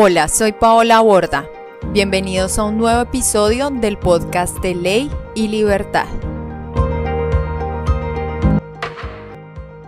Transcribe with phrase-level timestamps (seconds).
[0.00, 1.50] Hola, soy Paola Borda.
[1.90, 6.06] Bienvenidos a un nuevo episodio del podcast de Ley y Libertad.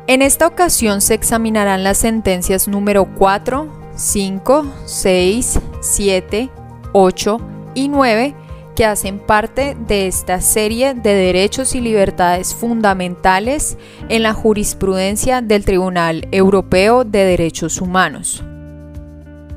[0.09, 6.51] En esta ocasión se examinarán las sentencias número 4, 5, 6, 7,
[6.93, 7.41] 8
[7.77, 8.35] y 9
[8.75, 15.65] que hacen parte de esta serie de derechos y libertades fundamentales en la jurisprudencia del
[15.65, 18.43] Tribunal Europeo de Derechos Humanos.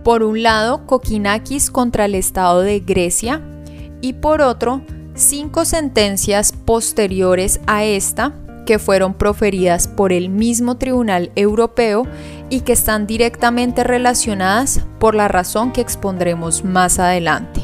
[0.03, 3.41] Por un lado, Kokinakis contra el Estado de Grecia
[4.01, 4.81] y por otro,
[5.15, 8.33] cinco sentencias posteriores a esta
[8.65, 12.05] que fueron proferidas por el mismo Tribunal Europeo
[12.49, 17.61] y que están directamente relacionadas por la razón que expondremos más adelante.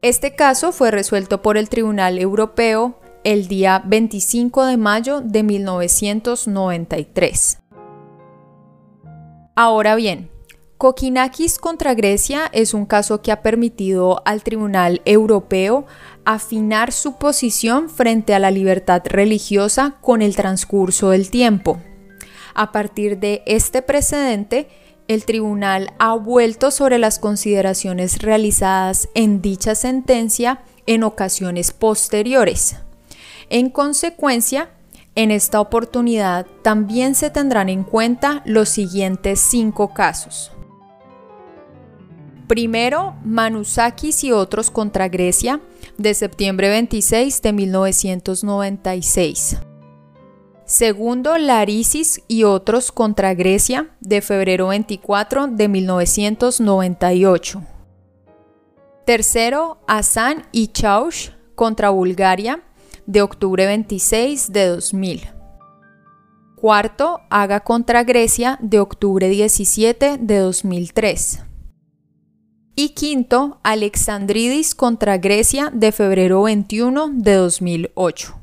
[0.00, 7.58] Este caso fue resuelto por el Tribunal Europeo el día 25 de mayo de 1993.
[9.56, 10.30] Ahora bien,
[10.78, 15.86] Kokinakis contra Grecia es un caso que ha permitido al Tribunal Europeo
[16.26, 21.80] afinar su posición frente a la libertad religiosa con el transcurso del tiempo.
[22.54, 24.68] A partir de este precedente,
[25.08, 32.76] el tribunal ha vuelto sobre las consideraciones realizadas en dicha sentencia en ocasiones posteriores.
[33.48, 34.70] En consecuencia,
[35.14, 40.52] en esta oportunidad también se tendrán en cuenta los siguientes cinco casos.
[42.46, 45.60] Primero, Manusakis y otros contra Grecia,
[45.98, 49.56] de septiembre 26 de 1996.
[50.64, 57.62] Segundo, Larisis y otros contra Grecia, de febrero 24 de 1998.
[59.04, 62.62] Tercero, Asan y Chaush contra Bulgaria,
[63.06, 65.30] de octubre 26 de 2000.
[66.56, 71.45] Cuarto, Haga contra Grecia, de octubre 17 de 2003.
[72.78, 78.38] Y quinto, Alexandridis contra Grecia de febrero 21 de 2008.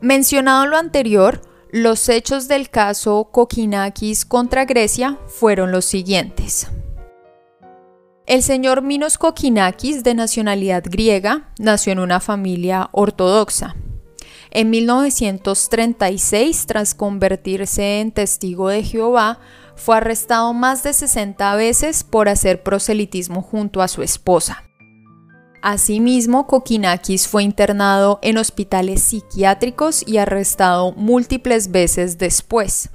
[0.00, 6.66] Mencionado lo anterior, los hechos del caso Kokinakis contra Grecia fueron los siguientes.
[8.26, 13.76] El señor Minos Kokinakis, de nacionalidad griega, nació en una familia ortodoxa.
[14.50, 19.38] En 1936, tras convertirse en testigo de Jehová,
[19.76, 24.64] fue arrestado más de 60 veces por hacer proselitismo junto a su esposa.
[25.62, 32.90] Asimismo, Kokinakis fue internado en hospitales psiquiátricos y arrestado múltiples veces después.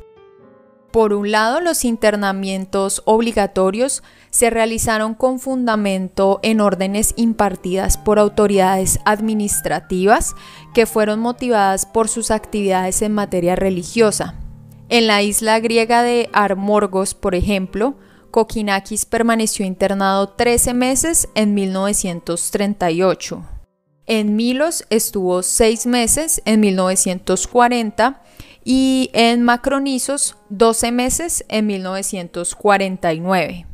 [0.91, 8.99] Por un lado, los internamientos obligatorios se realizaron con fundamento en órdenes impartidas por autoridades
[9.05, 10.35] administrativas
[10.73, 14.35] que fueron motivadas por sus actividades en materia religiosa,
[14.89, 17.95] en la isla griega de Armorgos, por ejemplo,
[18.31, 23.45] Kokinakis permaneció internado 13 meses en 1938.
[24.05, 28.23] En Milos estuvo 6 meses en 1940
[28.63, 33.67] y en Macronisos 12 meses en 1949.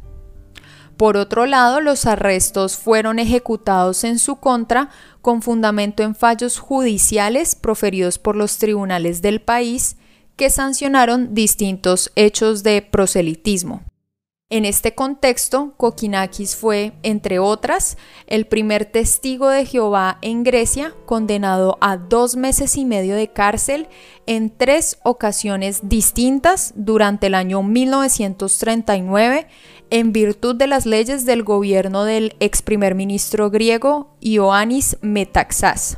[0.97, 4.89] Por otro lado, los arrestos fueron ejecutados en su contra
[5.21, 9.97] con fundamento en fallos judiciales proferidos por los tribunales del país
[10.35, 13.83] que sancionaron distintos hechos de proselitismo.
[14.51, 17.97] En este contexto, Kokinakis fue, entre otras,
[18.27, 23.87] el primer testigo de Jehová en Grecia, condenado a dos meses y medio de cárcel
[24.27, 29.47] en tres ocasiones distintas durante el año 1939,
[29.89, 35.97] en virtud de las leyes del gobierno del ex primer ministro griego Ioannis Metaxas.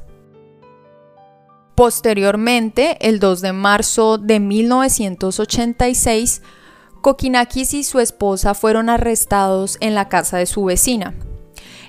[1.77, 6.41] Posteriormente, el 2 de marzo de 1986,
[7.01, 11.13] Kokinakis y su esposa fueron arrestados en la casa de su vecina.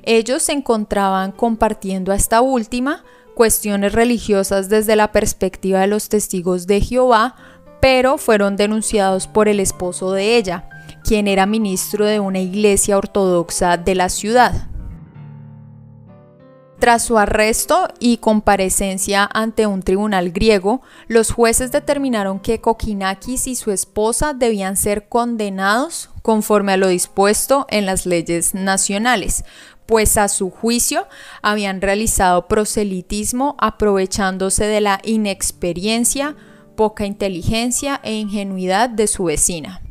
[0.03, 3.03] Ellos se encontraban compartiendo a esta última
[3.35, 7.37] cuestiones religiosas desde la perspectiva de los testigos de Jehová,
[7.81, 10.69] pero fueron denunciados por el esposo de ella,
[11.03, 14.68] quien era ministro de una iglesia ortodoxa de la ciudad.
[16.79, 23.57] Tras su arresto y comparecencia ante un tribunal griego, los jueces determinaron que Kokinakis y
[23.57, 29.45] su esposa debían ser condenados conforme a lo dispuesto en las leyes nacionales,
[29.87, 31.09] pues a su juicio
[31.43, 36.37] habían realizado proselitismo aprovechándose de la inexperiencia,
[36.77, 39.83] poca inteligencia e ingenuidad de su vecina.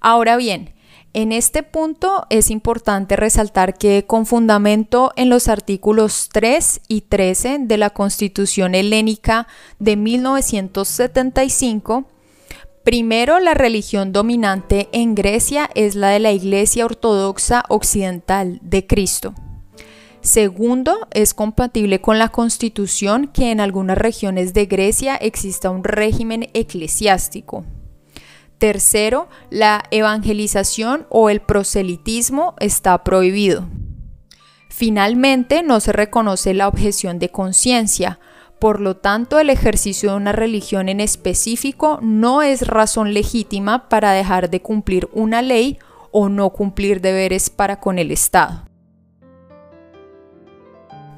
[0.00, 0.74] Ahora bien,
[1.12, 7.58] en este punto es importante resaltar que con fundamento en los artículos 3 y 13
[7.62, 9.48] de la Constitución helénica
[9.80, 12.04] de 1975,
[12.84, 19.34] primero la religión dominante en Grecia es la de la Iglesia Ortodoxa Occidental de Cristo.
[20.20, 26.50] Segundo, es compatible con la constitución que en algunas regiones de Grecia exista un régimen
[26.52, 27.64] eclesiástico,
[28.60, 33.66] Tercero, la evangelización o el proselitismo está prohibido.
[34.68, 38.20] Finalmente, no se reconoce la objeción de conciencia,
[38.58, 44.12] por lo tanto, el ejercicio de una religión en específico no es razón legítima para
[44.12, 45.78] dejar de cumplir una ley
[46.10, 48.66] o no cumplir deberes para con el Estado.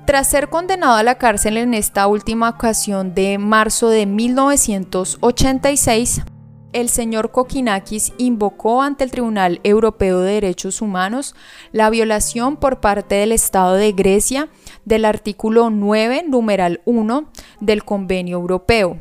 [0.06, 6.23] Tras ser condenado a la cárcel en esta última ocasión de marzo de 1986,
[6.72, 11.34] el señor Kokinakis invocó ante el Tribunal Europeo de Derechos Humanos
[11.72, 14.48] la violación por parte del Estado de Grecia
[14.84, 17.30] del artículo 9, numeral 1
[17.60, 18.98] del Convenio Europeo,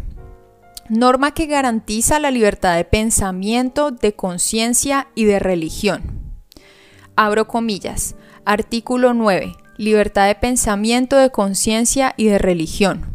[0.90, 6.22] norma que garantiza la libertad de pensamiento, de conciencia y de religión.
[7.16, 8.16] Abro comillas.
[8.46, 9.54] Artículo 9.
[9.78, 13.14] Libertad de pensamiento, de conciencia y de religión.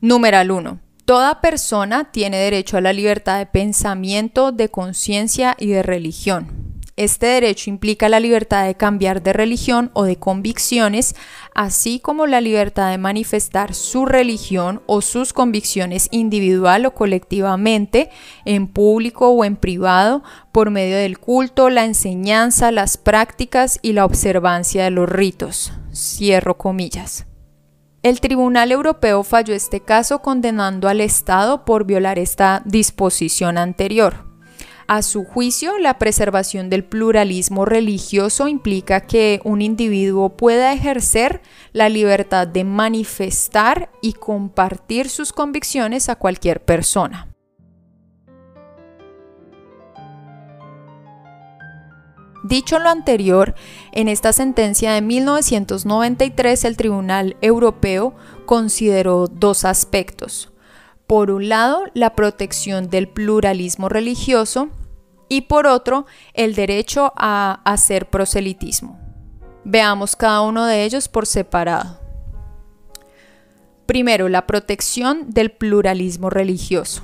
[0.00, 0.83] Numeral 1.
[1.04, 6.64] Toda persona tiene derecho a la libertad de pensamiento, de conciencia y de religión.
[6.96, 11.14] Este derecho implica la libertad de cambiar de religión o de convicciones,
[11.54, 18.08] así como la libertad de manifestar su religión o sus convicciones individual o colectivamente,
[18.46, 20.22] en público o en privado,
[20.52, 25.72] por medio del culto, la enseñanza, las prácticas y la observancia de los ritos.
[25.92, 27.26] Cierro comillas.
[28.04, 34.26] El Tribunal Europeo falló este caso condenando al Estado por violar esta disposición anterior.
[34.86, 41.40] A su juicio, la preservación del pluralismo religioso implica que un individuo pueda ejercer
[41.72, 47.33] la libertad de manifestar y compartir sus convicciones a cualquier persona.
[52.44, 53.54] Dicho lo anterior,
[53.92, 58.14] en esta sentencia de 1993 el Tribunal Europeo
[58.44, 60.52] consideró dos aspectos.
[61.06, 64.68] Por un lado, la protección del pluralismo religioso
[65.30, 66.04] y por otro,
[66.34, 69.00] el derecho a hacer proselitismo.
[69.64, 71.98] Veamos cada uno de ellos por separado.
[73.86, 77.02] Primero, la protección del pluralismo religioso.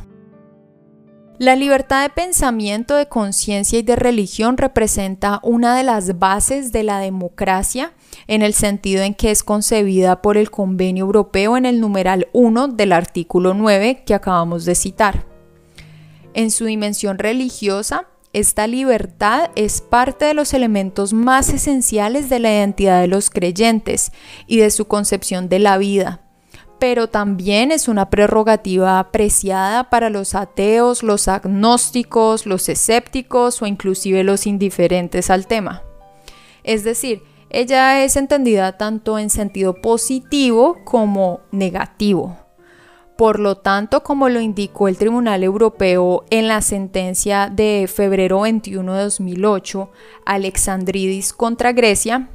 [1.41, 6.83] La libertad de pensamiento, de conciencia y de religión representa una de las bases de
[6.83, 7.95] la democracia
[8.27, 12.69] en el sentido en que es concebida por el Convenio Europeo en el numeral 1
[12.69, 15.25] del artículo 9 que acabamos de citar.
[16.35, 22.53] En su dimensión religiosa, esta libertad es parte de los elementos más esenciales de la
[22.53, 24.13] identidad de los creyentes
[24.47, 26.21] y de su concepción de la vida
[26.81, 34.25] pero también es una prerrogativa apreciada para los ateos, los agnósticos, los escépticos o inclusive
[34.25, 35.83] los indiferentes al tema.
[36.65, 42.39] Es decir, ella es entendida tanto en sentido positivo como negativo.
[43.19, 48.95] Por lo tanto, como lo indicó el Tribunal Europeo en la sentencia de febrero 21
[48.95, 49.91] de 2008,
[50.25, 52.31] Alexandridis contra Grecia,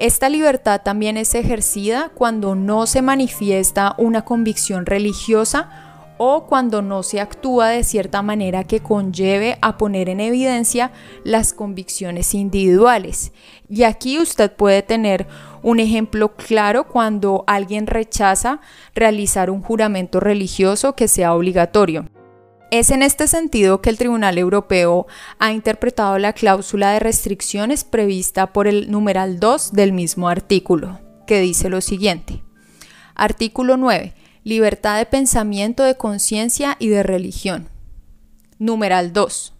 [0.00, 5.68] esta libertad también es ejercida cuando no se manifiesta una convicción religiosa
[6.16, 10.90] o cuando no se actúa de cierta manera que conlleve a poner en evidencia
[11.22, 13.32] las convicciones individuales.
[13.68, 15.26] Y aquí usted puede tener
[15.62, 18.60] un ejemplo claro cuando alguien rechaza
[18.94, 22.06] realizar un juramento religioso que sea obligatorio.
[22.70, 25.08] Es en este sentido que el Tribunal Europeo
[25.40, 31.40] ha interpretado la cláusula de restricciones prevista por el numeral 2 del mismo artículo, que
[31.40, 32.44] dice lo siguiente.
[33.16, 34.14] Artículo 9.
[34.44, 37.68] Libertad de pensamiento, de conciencia y de religión.
[38.60, 39.52] Numeral 2.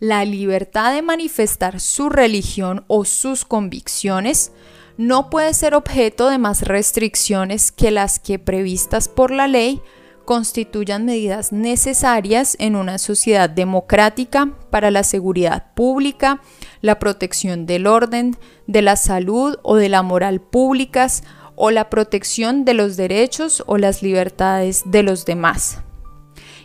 [0.00, 4.52] La libertad de manifestar su religión o sus convicciones
[4.98, 9.80] no puede ser objeto de más restricciones que las que previstas por la ley
[10.26, 16.42] constituyan medidas necesarias en una sociedad democrática para la seguridad pública,
[16.82, 21.22] la protección del orden, de la salud o de la moral públicas
[21.54, 25.78] o la protección de los derechos o las libertades de los demás.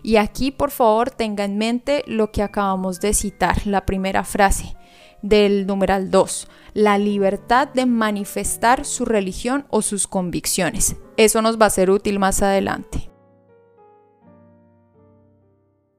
[0.03, 4.75] Y aquí, por favor, tenga en mente lo que acabamos de citar, la primera frase
[5.21, 10.95] del numeral 2, la libertad de manifestar su religión o sus convicciones.
[11.15, 13.10] Eso nos va a ser útil más adelante.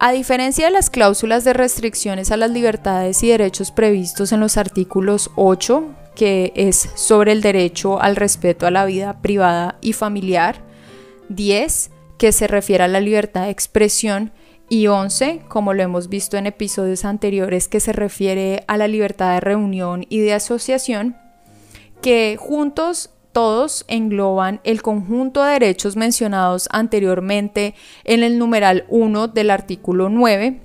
[0.05, 4.57] A diferencia de las cláusulas de restricciones a las libertades y derechos previstos en los
[4.57, 10.57] artículos 8, que es sobre el derecho al respeto a la vida privada y familiar,
[11.29, 14.33] 10, que se refiere a la libertad de expresión,
[14.69, 19.35] y 11, como lo hemos visto en episodios anteriores, que se refiere a la libertad
[19.35, 21.17] de reunión y de asociación,
[22.01, 27.75] que juntos todos engloban el conjunto de derechos mencionados anteriormente
[28.05, 30.61] en el numeral 1 del artículo 9.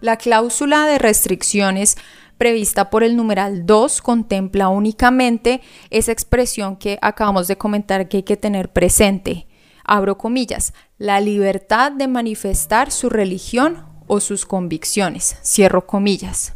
[0.00, 1.96] La cláusula de restricciones
[2.38, 5.60] prevista por el numeral 2 contempla únicamente
[5.90, 9.46] esa expresión que acabamos de comentar que hay que tener presente.
[9.84, 15.36] Abro comillas, la libertad de manifestar su religión o sus convicciones.
[15.44, 16.54] Cierro comillas.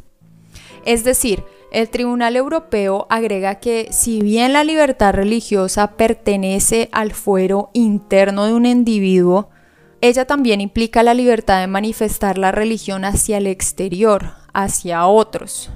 [0.85, 1.45] Es decir,
[1.75, 8.55] el Tribunal Europeo agrega que si bien la libertad religiosa pertenece al fuero interno de
[8.55, 9.51] un individuo,
[10.01, 15.71] ella también implica la libertad de manifestar la religión hacia el exterior, hacia otros.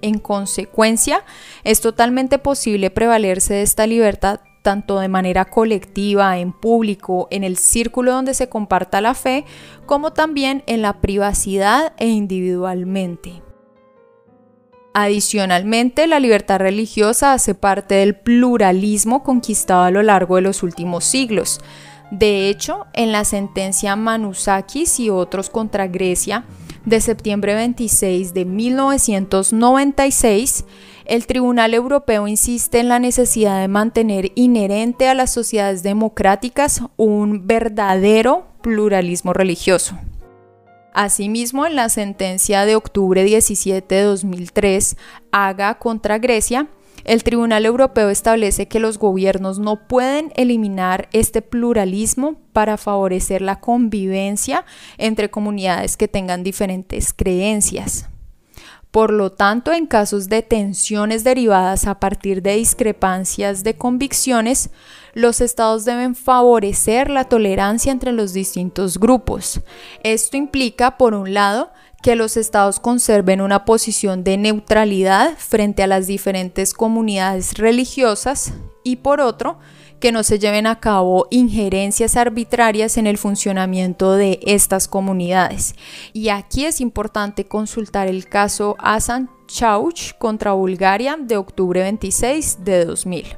[0.00, 1.24] En consecuencia,
[1.64, 7.56] es totalmente posible prevalerse de esta libertad tanto de manera colectiva, en público, en el
[7.56, 9.44] círculo donde se comparta la fe,
[9.86, 13.42] como también en la privacidad e individualmente.
[14.94, 21.04] Adicionalmente, la libertad religiosa hace parte del pluralismo conquistado a lo largo de los últimos
[21.04, 21.62] siglos.
[22.10, 26.44] De hecho, en la sentencia Manusakis y otros contra Grecia
[26.84, 30.66] de septiembre 26 de 1996,
[31.06, 37.46] el Tribunal Europeo insiste en la necesidad de mantener inherente a las sociedades democráticas un
[37.46, 39.96] verdadero pluralismo religioso.
[40.92, 44.96] Asimismo, en la sentencia de octubre 17 de 2003,
[45.30, 46.68] Haga contra Grecia,
[47.04, 53.58] el Tribunal Europeo establece que los gobiernos no pueden eliminar este pluralismo para favorecer la
[53.58, 54.64] convivencia
[54.98, 58.11] entre comunidades que tengan diferentes creencias.
[58.92, 64.68] Por lo tanto, en casos de tensiones derivadas a partir de discrepancias de convicciones,
[65.14, 69.62] los estados deben favorecer la tolerancia entre los distintos grupos.
[70.04, 71.72] Esto implica, por un lado,
[72.02, 78.52] que los estados conserven una posición de neutralidad frente a las diferentes comunidades religiosas
[78.84, 79.58] y por otro,
[80.02, 85.76] que no se lleven a cabo injerencias arbitrarias en el funcionamiento de estas comunidades.
[86.12, 92.84] Y aquí es importante consultar el caso Asan Chauch contra Bulgaria de octubre 26 de
[92.84, 93.36] 2000.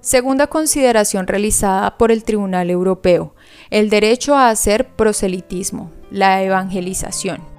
[0.00, 3.34] Segunda consideración realizada por el Tribunal Europeo,
[3.70, 7.53] el derecho a hacer proselitismo, la evangelización.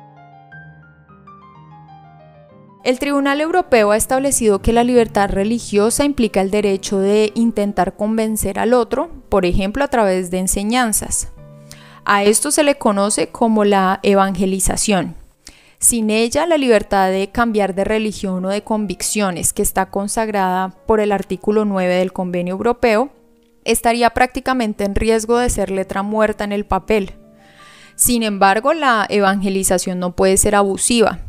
[2.86, 8.60] El Tribunal Europeo ha establecido que la libertad religiosa implica el derecho de intentar convencer
[8.60, 11.30] al otro, por ejemplo a través de enseñanzas.
[12.06, 15.15] A esto se le conoce como la evangelización.
[15.80, 21.00] Sin ella, la libertad de cambiar de religión o de convicciones, que está consagrada por
[21.00, 23.10] el artículo 9 del Convenio Europeo,
[23.63, 27.13] estaría prácticamente en riesgo de ser letra muerta en el papel.
[27.96, 31.25] Sin embargo, la evangelización no puede ser abusiva,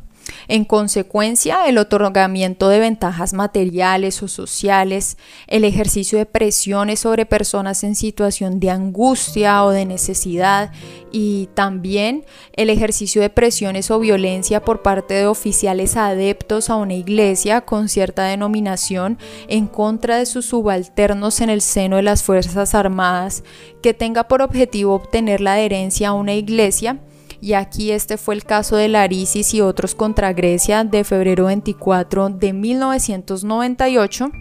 [0.48, 5.16] en consecuencia, el otorgamiento de ventajas materiales o sociales,
[5.46, 10.72] el ejercicio de presiones sobre personas en situación de angustia o de necesidad
[11.12, 16.94] y también el ejercicio de presiones o violencia por parte de oficiales adeptos a una
[16.94, 19.18] iglesia con cierta denominación
[19.48, 23.44] en contra de sus subalternos en el seno de las Fuerzas Armadas
[23.82, 26.98] que tenga por objetivo obtener la adherencia a una iglesia
[27.46, 32.30] y aquí este fue el caso de Larisis y otros contra Grecia de febrero 24
[32.30, 34.32] de 1998,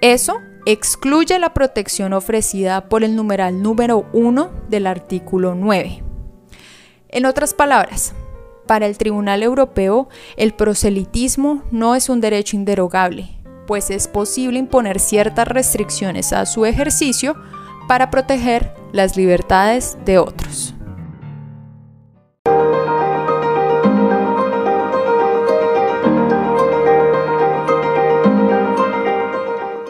[0.00, 6.04] eso excluye la protección ofrecida por el numeral número 1 del artículo 9.
[7.08, 8.14] En otras palabras,
[8.68, 13.30] para el Tribunal Europeo, el proselitismo no es un derecho inderogable,
[13.66, 17.34] pues es posible imponer ciertas restricciones a su ejercicio
[17.88, 20.76] para proteger las libertades de otros.